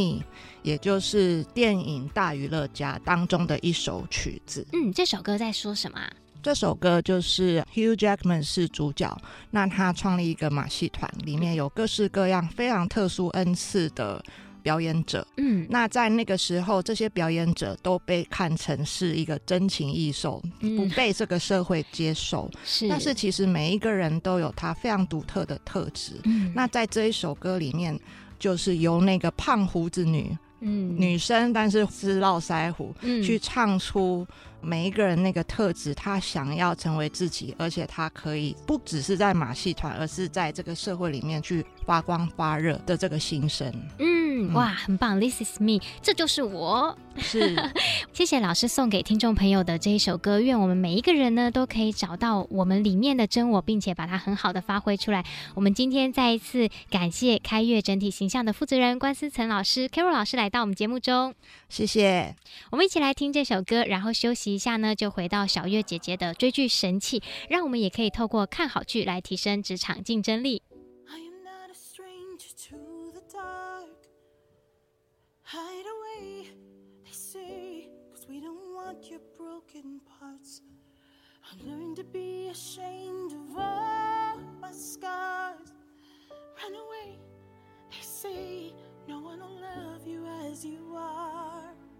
[0.65, 4.67] 也就是电影《大娱乐家》当中的一首曲子。
[4.73, 6.01] 嗯，这首歌在说什么？
[6.43, 9.17] 这首歌就是 Hugh Jackman 是主角，
[9.51, 14.21] 那他创立一个马戏团，里面有各式各样非常特殊恩赐的。
[14.65, 22.51] 表演者，嗯，那在那个时候，这些表演者都被看成是一个真情异兽，嗯，不被这个社会接受。
[22.65, 26.15] 是，但是其实每一个人都有他非常独特的特质。
[26.25, 28.01] 嗯，那在这一首歌里面，
[28.39, 34.27] 就是由那个胖胡子女，嗯，女生，但是是络腮胡，嗯，去唱出。
[34.65, 43.73] 每一个人那个特质，他想要成为自己，而且他可以不只是在马戏团，而是在这个社会里面去发光发热的这个心声。
[43.99, 46.97] 嗯，哇，很棒，This is me，这就是我。
[47.17, 47.55] 是，
[48.13, 50.41] 谢谢老师送给听众朋友的这一首歌。
[50.41, 55.25] 愿我们每一个人呢，都可以找到我们里面的真我，并且把它很好的发挥出来。
[55.55, 61.35] 我们今天再一次感谢开月整体形象的负责人关思成老师，Carol 老师来到我们节目中。
[61.69, 62.35] 谢谢。
[62.71, 64.54] 我们一起来听这首歌，然后休息。
[64.55, 70.63] 一下呢，就回到小月姐姐的追剧神器，让我们也可以透过看好剧来提升职场竞争力。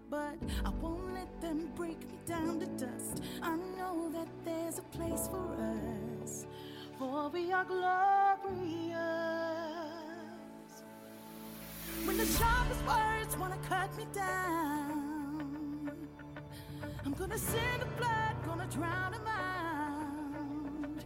[0.09, 3.23] But I won't let them break me down to dust.
[3.41, 5.57] I know that there's a place for
[6.23, 6.45] us,
[6.99, 8.95] for we are glorious.
[12.05, 15.91] When the sharpest words wanna cut me down,
[17.03, 21.03] I'm gonna send the blood, gonna drown them out.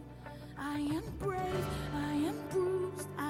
[0.58, 3.29] I am brave, I am bruised, I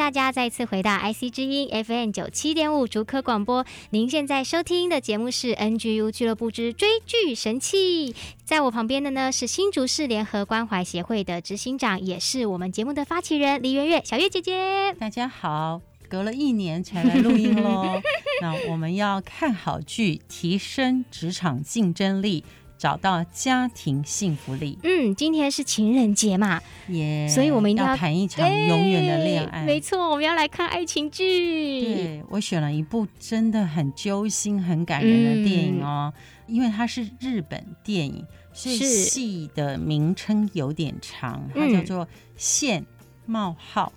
[0.00, 3.66] 大家再次回到 IC 之音 FM 九七点五竹科广播。
[3.90, 8.14] 您现在收听的节目是 NGU 俱乐部之追剧神器。
[8.42, 14.94] 在我旁边的呢是新竹市联合关怀协会的执行长，也是我们节目的发起人李媛月小月姐姐。
[14.98, 18.00] 大家好，隔了一年才来录音喽。
[18.40, 22.42] 那我们要看好剧，提升职场竞争力。
[22.80, 24.78] 找到家庭幸福力。
[24.82, 29.66] 嗯，今天是情人节嘛，耶，yeah, 所以我们一定要谈一场永远的恋爱。
[29.66, 31.82] 没错，我们要来看爱情剧。
[31.84, 36.10] 对，我选了一部真的很揪心、很感人的电影哦，
[36.46, 42.86] 嗯、因为它是日本电影，所以戏的名称有点长，它叫做《线
[43.26, 43.92] 冒号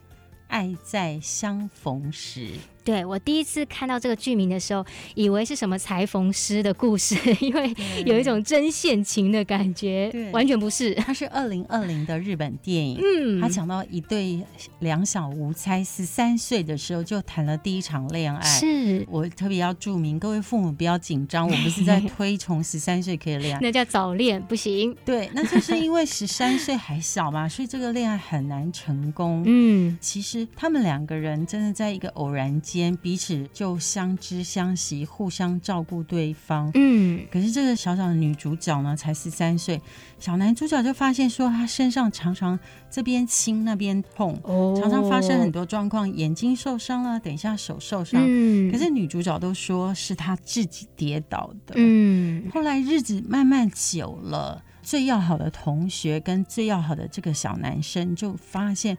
[0.50, 2.48] 爱在相逢时》。
[2.84, 7.74] 对，我第一次看到这个剧名的时候，以为是什么裁缝师的故事， 因为
[8.06, 10.94] 有一种真性情的感觉，对完全不是。
[10.96, 14.42] 它是二零二零的日本电影，嗯，他讲到一对
[14.80, 18.42] 两小无猜，十三岁的时候就谈了第一场恋爱。
[18.42, 24.96] 是我特别要注明，各位父母不要紧张，我不是在 推崇十三岁可以恋爱，那叫早恋，不行。
[25.06, 29.44] 对，那就是因为十三岁还小嘛，所以这个恋爱很难成功。
[29.46, 32.96] 嗯，其实他们两个人真的在一个偶然间。
[33.02, 36.72] 彼此就相知相惜，互相照顾对方。
[36.74, 39.82] 嗯，可是这个小小的女主角呢，才十三岁，
[40.20, 42.58] 小男主角就发现说，他身上常常
[42.90, 48.22] 这边青那边痛，哦，常常发生很多状况，眼睛受伤了，等一下手受伤。
[48.26, 51.74] 嗯，可是女主角都说是她自己跌倒的。
[51.78, 58.98] 嗯，后来日子慢慢久了，最要好的同学跟最要好的这个小男生就发现。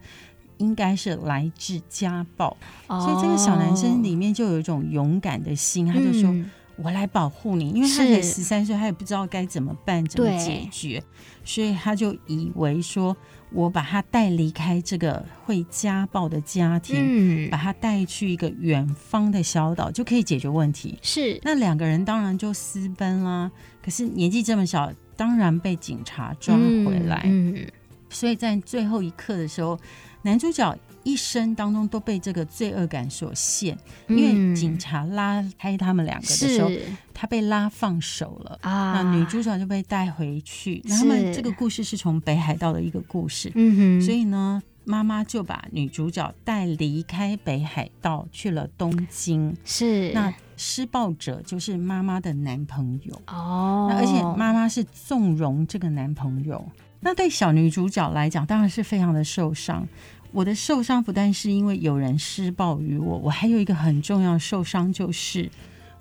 [0.59, 11.03] 应该是来自家暴，哦，所以这个小男生里面就有一种勇敢的心，他就说：“嗯、我来保护你。”因为他才十三岁，他也不知道该怎么办、怎么解决，
[11.45, 13.17] 所以他就以为说
[13.51, 21.41] ：“我把他带离开这个会家暴的家庭，嗯、把他带去一个远方的小岛，就可以解决问题。”是。
[21.43, 23.51] 那两个人当然就私奔啦。
[23.83, 27.23] 可是年纪这么小，当然被警察抓回来。
[27.25, 27.67] 嗯，嗯
[28.09, 29.77] 所以在最后一刻的时候。
[30.25, 33.77] 男主角一生当中都被这个罪恶感所限，
[34.09, 36.71] 因为警察拉开他们两个的时候，
[37.13, 38.95] 他被拉放手了啊。
[38.95, 40.81] 那女主角就被带回去。
[40.87, 44.03] 那他们这个故事是从北海道的一个故事，嗯哼。
[44.03, 49.55] 所以呢，妈妈就把女主角带离开北海道去了东京。
[49.63, 50.11] 是。
[50.13, 53.89] 那施暴者就是妈妈的男朋友哦。
[53.91, 56.67] 那而且妈妈是纵容这个男朋友。
[57.01, 59.87] 那对小女主角来讲，当然是非常的受伤。
[60.35, 65.49] 我的受伤不但是因为有人施暴于我，我还有一个很重要的受伤，就是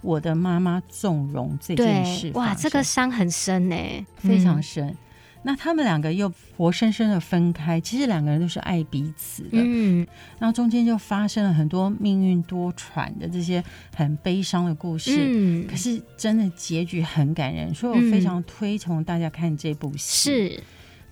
[0.01, 2.31] 我的妈妈纵容这件事。
[2.33, 3.75] 哇，这个伤很深呢，
[4.15, 4.87] 非常深。
[4.87, 4.97] 嗯、
[5.43, 9.49] 那他们两个又活生生的分开，其实两个人都是爱彼此的。
[9.51, 10.05] 嗯，
[10.39, 13.63] 然后中间就发生了很多命运多舛的这些
[13.95, 15.11] 很悲伤的故事。
[15.15, 20.31] 嗯，可是真的结局很感人，所以我非常推崇大家看这部戏。
[20.31, 20.63] 是。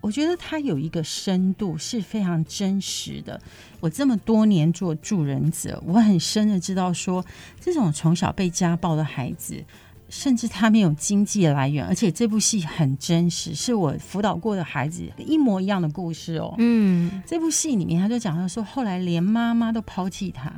[0.02, 3.40] 我觉得它有一个深度是非常真实的。
[3.80, 7.24] 我这么多年做助人者，我很深的知道说，
[7.60, 9.64] 这种从小被家暴的孩子，
[10.10, 16.54] 甚至他没有经济来源，而且这部戏很真实，是我辅导过的孩子一模一样的故事哦。
[16.58, 20.52] 嗯，这部戏里面他就讲到说，后来连妈妈都抛弃他。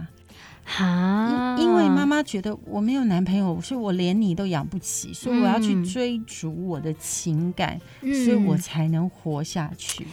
[0.66, 10.08] 哈，因为妈妈觉得我没有男朋友，所以我连你都养不起，所以我要去追逐我的情感，嗯、所以我才能活下去。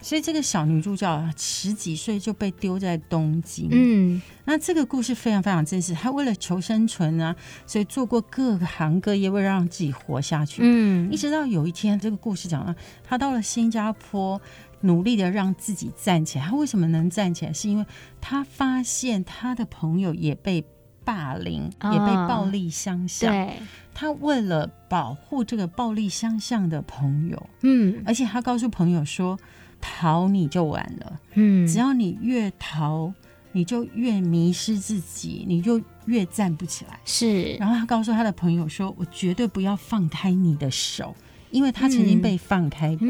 [0.00, 5.92] 所以这个小女主角十几岁就被丢在东京，嗯，那这个故事非常非常真实。
[5.92, 7.34] 她为了求生存啊，
[7.66, 14.40] 所以做过各行各业，为了让自己活下去，嗯，一直到有一天，这个故事讲了，她到了新加坡。
[14.86, 16.46] 努力的让自己站起来。
[16.46, 17.52] 他为什么能站起来？
[17.52, 17.84] 是因为
[18.20, 20.64] 他发现他的朋友也被
[21.04, 23.32] 霸凌，哦、也被暴力相向。
[23.32, 23.58] 对，
[23.94, 29.38] 他为了保护这个暴力相向的朋友，嗯，而且他告诉朋友说
[29.80, 33.12] ：“逃你就完了，嗯，只要你越逃，
[33.52, 37.54] 你就越迷失自己，你就越站不起来。”是。
[37.54, 41.14] 然后他告诉他的朋友说：“我绝对不要放开你的手。”
[41.50, 43.08] 因为他曾经被放开过，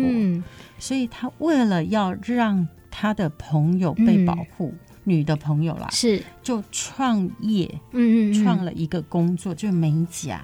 [0.78, 6.22] 所以他为了要让他的朋友被保护，嗯、女的朋友啦，是。
[6.42, 10.42] 就创业，嗯嗯，创了一个工作，就是美甲。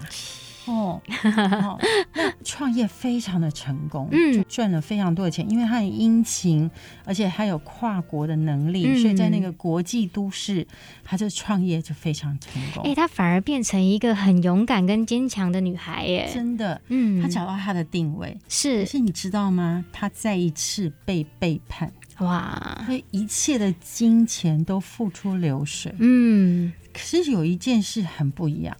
[0.66, 1.78] 哦，哦，
[2.14, 6.70] 那创业非常的成功，嗯，就赚了非常多的钱，因为他很殷勤，
[7.04, 10.66] 而且他有跨国的能力，嗯、所以在那个国际都市，
[11.04, 12.84] 他就创业就非常成功。
[12.84, 18.36] 哎、欸，他反而变成一个很勇敢跟坚强的女孩，耶，真的，嗯，他找到他的定位。
[18.48, 19.84] 是，可是你知道吗？
[19.92, 28.76] 他再一次被背叛，哇，所以一切的金钱都付出流水，嗯，可是有一件事很不一样。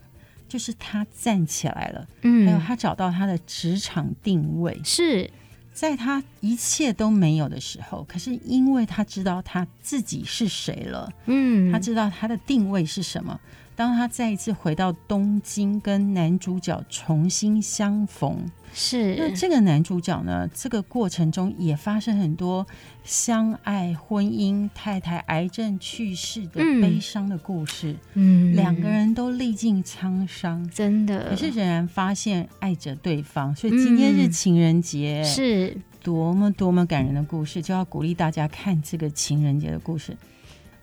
[0.53, 5.27] 就是他站起来了，嗯，还有他找到他的职场定位，是。
[5.73, 13.39] 在他一切都没有的时候，可是因为他知道他自己是谁了，嗯，他知道他的定位是什么。
[13.75, 20.47] 当他再一次回到东京，跟男主角重新相逢，是那这个男主角呢？
[20.53, 22.65] 这个过程中也发生很多
[23.03, 27.95] 相爱、婚姻、太太癌症去世的悲伤的故事。
[28.13, 33.55] 嗯，两个人都历尽沧桑，真的，可是仍然发现爱着对方。
[33.55, 40.15] 所以今天是情人节，嗯、是多么多么感人的故事，就要鼓励大家看这个情人节的故事。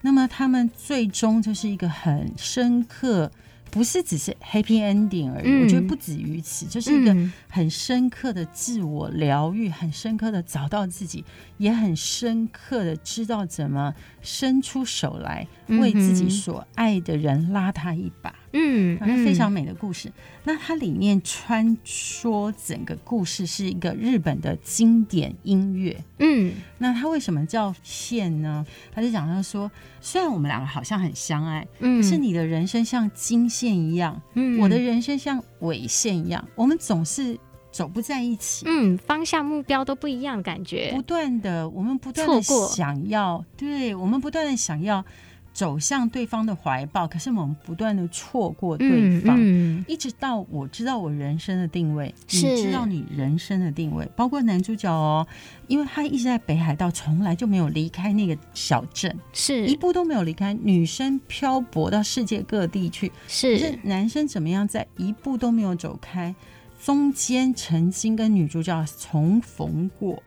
[0.02, 3.30] 那么他们最终就是一个很深刻，
[3.70, 5.44] 不是只是 happy ending 而已。
[5.46, 7.14] 嗯、我觉得不止于此，就是一个
[7.48, 11.24] 很深刻的自我疗愈，很深刻的找到自己，
[11.58, 18.34] 也很深刻的知道怎么伸出手来为自己所爱的人拉他一把。
[18.52, 20.12] 嗯，嗯，非常美的故事。
[20.44, 26.02] 那它里面穿梭整个故事是一个日本的经典音乐。
[26.18, 28.66] 嗯，那它为什么叫线呢？
[28.92, 29.70] 他就讲到说，
[30.00, 37.38] 虽然我们两个好像很相爱，嗯，可是你的人生像经线一样，嗯，我的人生像纬线一样，我们总是。
[37.72, 45.04] 走不在一起，嗯，方向目标都不一样，感觉不断的，我们不断的想要，对，我们不断的想要
[45.52, 55.26] 走向对方的怀抱，可是我们不断的错过对方，嗯嗯、一直到我知道我人生的定位，你知道你人生的定位，包括男主角哦，
[55.66, 60.54] 因为他一直在北海道，从来就没有离开那个小镇，是一步都没有离开。
[60.54, 66.34] 女生漂泊到世界各地去，是男生怎么样，在一步都没有走开。
[66.82, 70.22] 中间曾经跟女主角重逢过，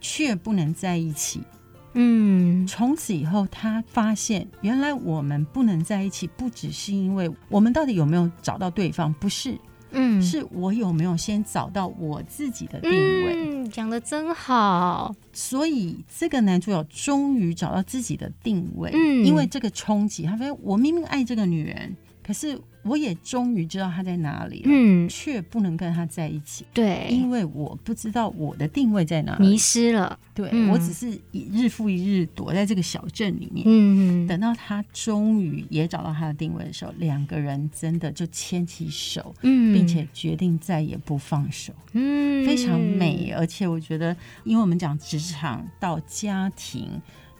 [0.00, 1.42] 却不能在一起。
[2.00, 9.58] 嗯，从此以后，他发现原来我们不能在一起，不只是因为我们到底有没有找到对方，不是，
[9.90, 13.34] 嗯，是我有没有先找到我自己的定位。
[13.34, 15.12] 嗯，讲的真好。
[15.32, 18.92] 所以这个男主角终于找到自己的定位。
[18.94, 22.56] 嗯，因为这个冲击，他发现我明明爱这个女人，可是。
[22.82, 30.18] 我也终于知道他在哪里了，嗯，却不能跟他在一起，对，因为我不知道我的定位在哪里，迷失了。
[30.34, 43.32] 对、嗯、我只是一日复一日躲在这个小镇里面，嗯，等到他终于也找到他的定位的时候，两个人真的就牵起手，嗯，并且决定再也不放手，嗯，非常美。
[43.36, 46.88] 而且我觉得，因为我们讲职场到家庭，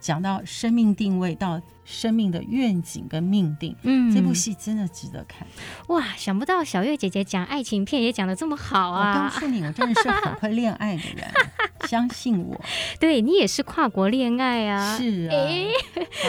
[0.01, 1.61] 讲到生命定位到。
[1.91, 5.47] 生命的愿景跟命定，嗯，这部戏真的值得看。
[5.87, 9.25] 哇，想不到小月姐姐讲爱情片也讲的这么好啊！
[9.25, 11.27] 我告诉你，我真的是很会恋爱的人，
[11.89, 12.61] 相信我。
[13.01, 14.99] 对，你也是跨国恋爱啊？
[14.99, 15.71] 是啊，欸、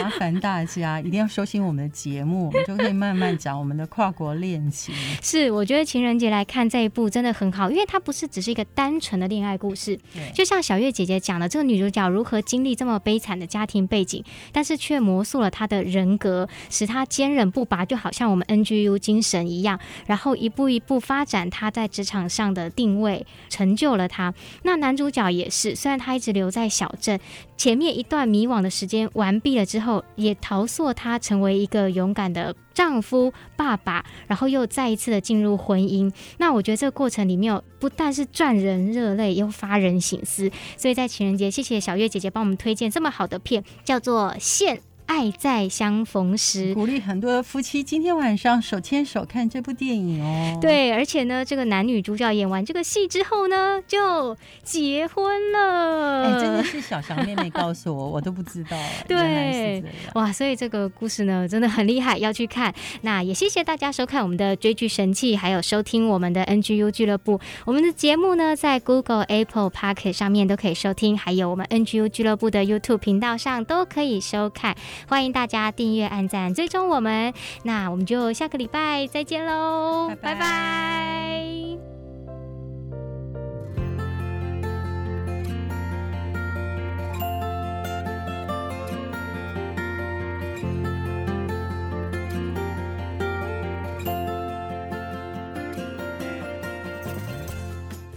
[0.02, 4.94] 麻烦大家一定要收听我们的节目，我们就可以慢慢讲我们的跨国恋情。
[5.22, 9.98] 是，我觉得情人节来看这一部真的很好，因为它不是只是一个单纯的恋爱故事。
[10.14, 15.49] 对，就像小月姐姐讲的，这个女主角如何经历这么悲惨的家庭背景，但是却魔术了。
[15.50, 24.32] 他的人格使他坚韧不拔，就好像我们 NGU 精神一样，然后一步一步发展他在职场上的定位，成就了他。
[24.62, 27.18] 那男主角也是，虽然他一直留在小镇，
[27.56, 36.12] 前面一段迷惘的时间完毕了之后，也陶塑他成为一个勇敢的丈夫、爸爸，然后又再一次的进入婚姻。
[36.38, 40.50] 那我觉得这个过程里面，不但是赚人热泪，又发人省思。
[40.76, 44.76] 所以在情人节，谢谢小月姐姐帮我们推荐这么好的片，叫做《线》。
[45.10, 50.56] 爱在相逢时，鼓励很多夫妻今天晚上手牵手看这部电影哦。
[50.60, 56.22] 对，而且呢，这个男女主角演完这个戏之后呢，就结婚了。
[56.22, 58.78] 哎，真的是小翔妹妹告诉我，我都不知道。
[59.08, 59.82] 对，
[60.14, 62.72] 哇，所以这个故事呢，真的很厉害，要去看。
[63.00, 67.40] 那也谢谢大家收看我们的追剧神器，还有收听我们的 NGU 俱乐部。
[67.64, 74.76] 我们的节目呢，在 Google、Apple、Pocket 上面都可以收听，还有我们 NGU 俱乐部的 YouTube 频道上都可以收看。
[75.08, 77.32] 欢迎大家订阅、按赞、追踪我们，
[77.64, 80.34] 那我们就下个礼拜再见喽，拜拜。
[80.34, 80.70] 拜拜。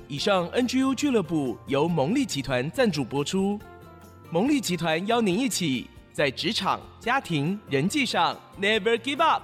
[0.07, 3.59] 以上 NGU 俱乐部由蒙利集团赞助播出，
[4.29, 5.89] 蒙利集团邀您一起。
[6.13, 9.41] 在职场、家庭、人际上，Never give up。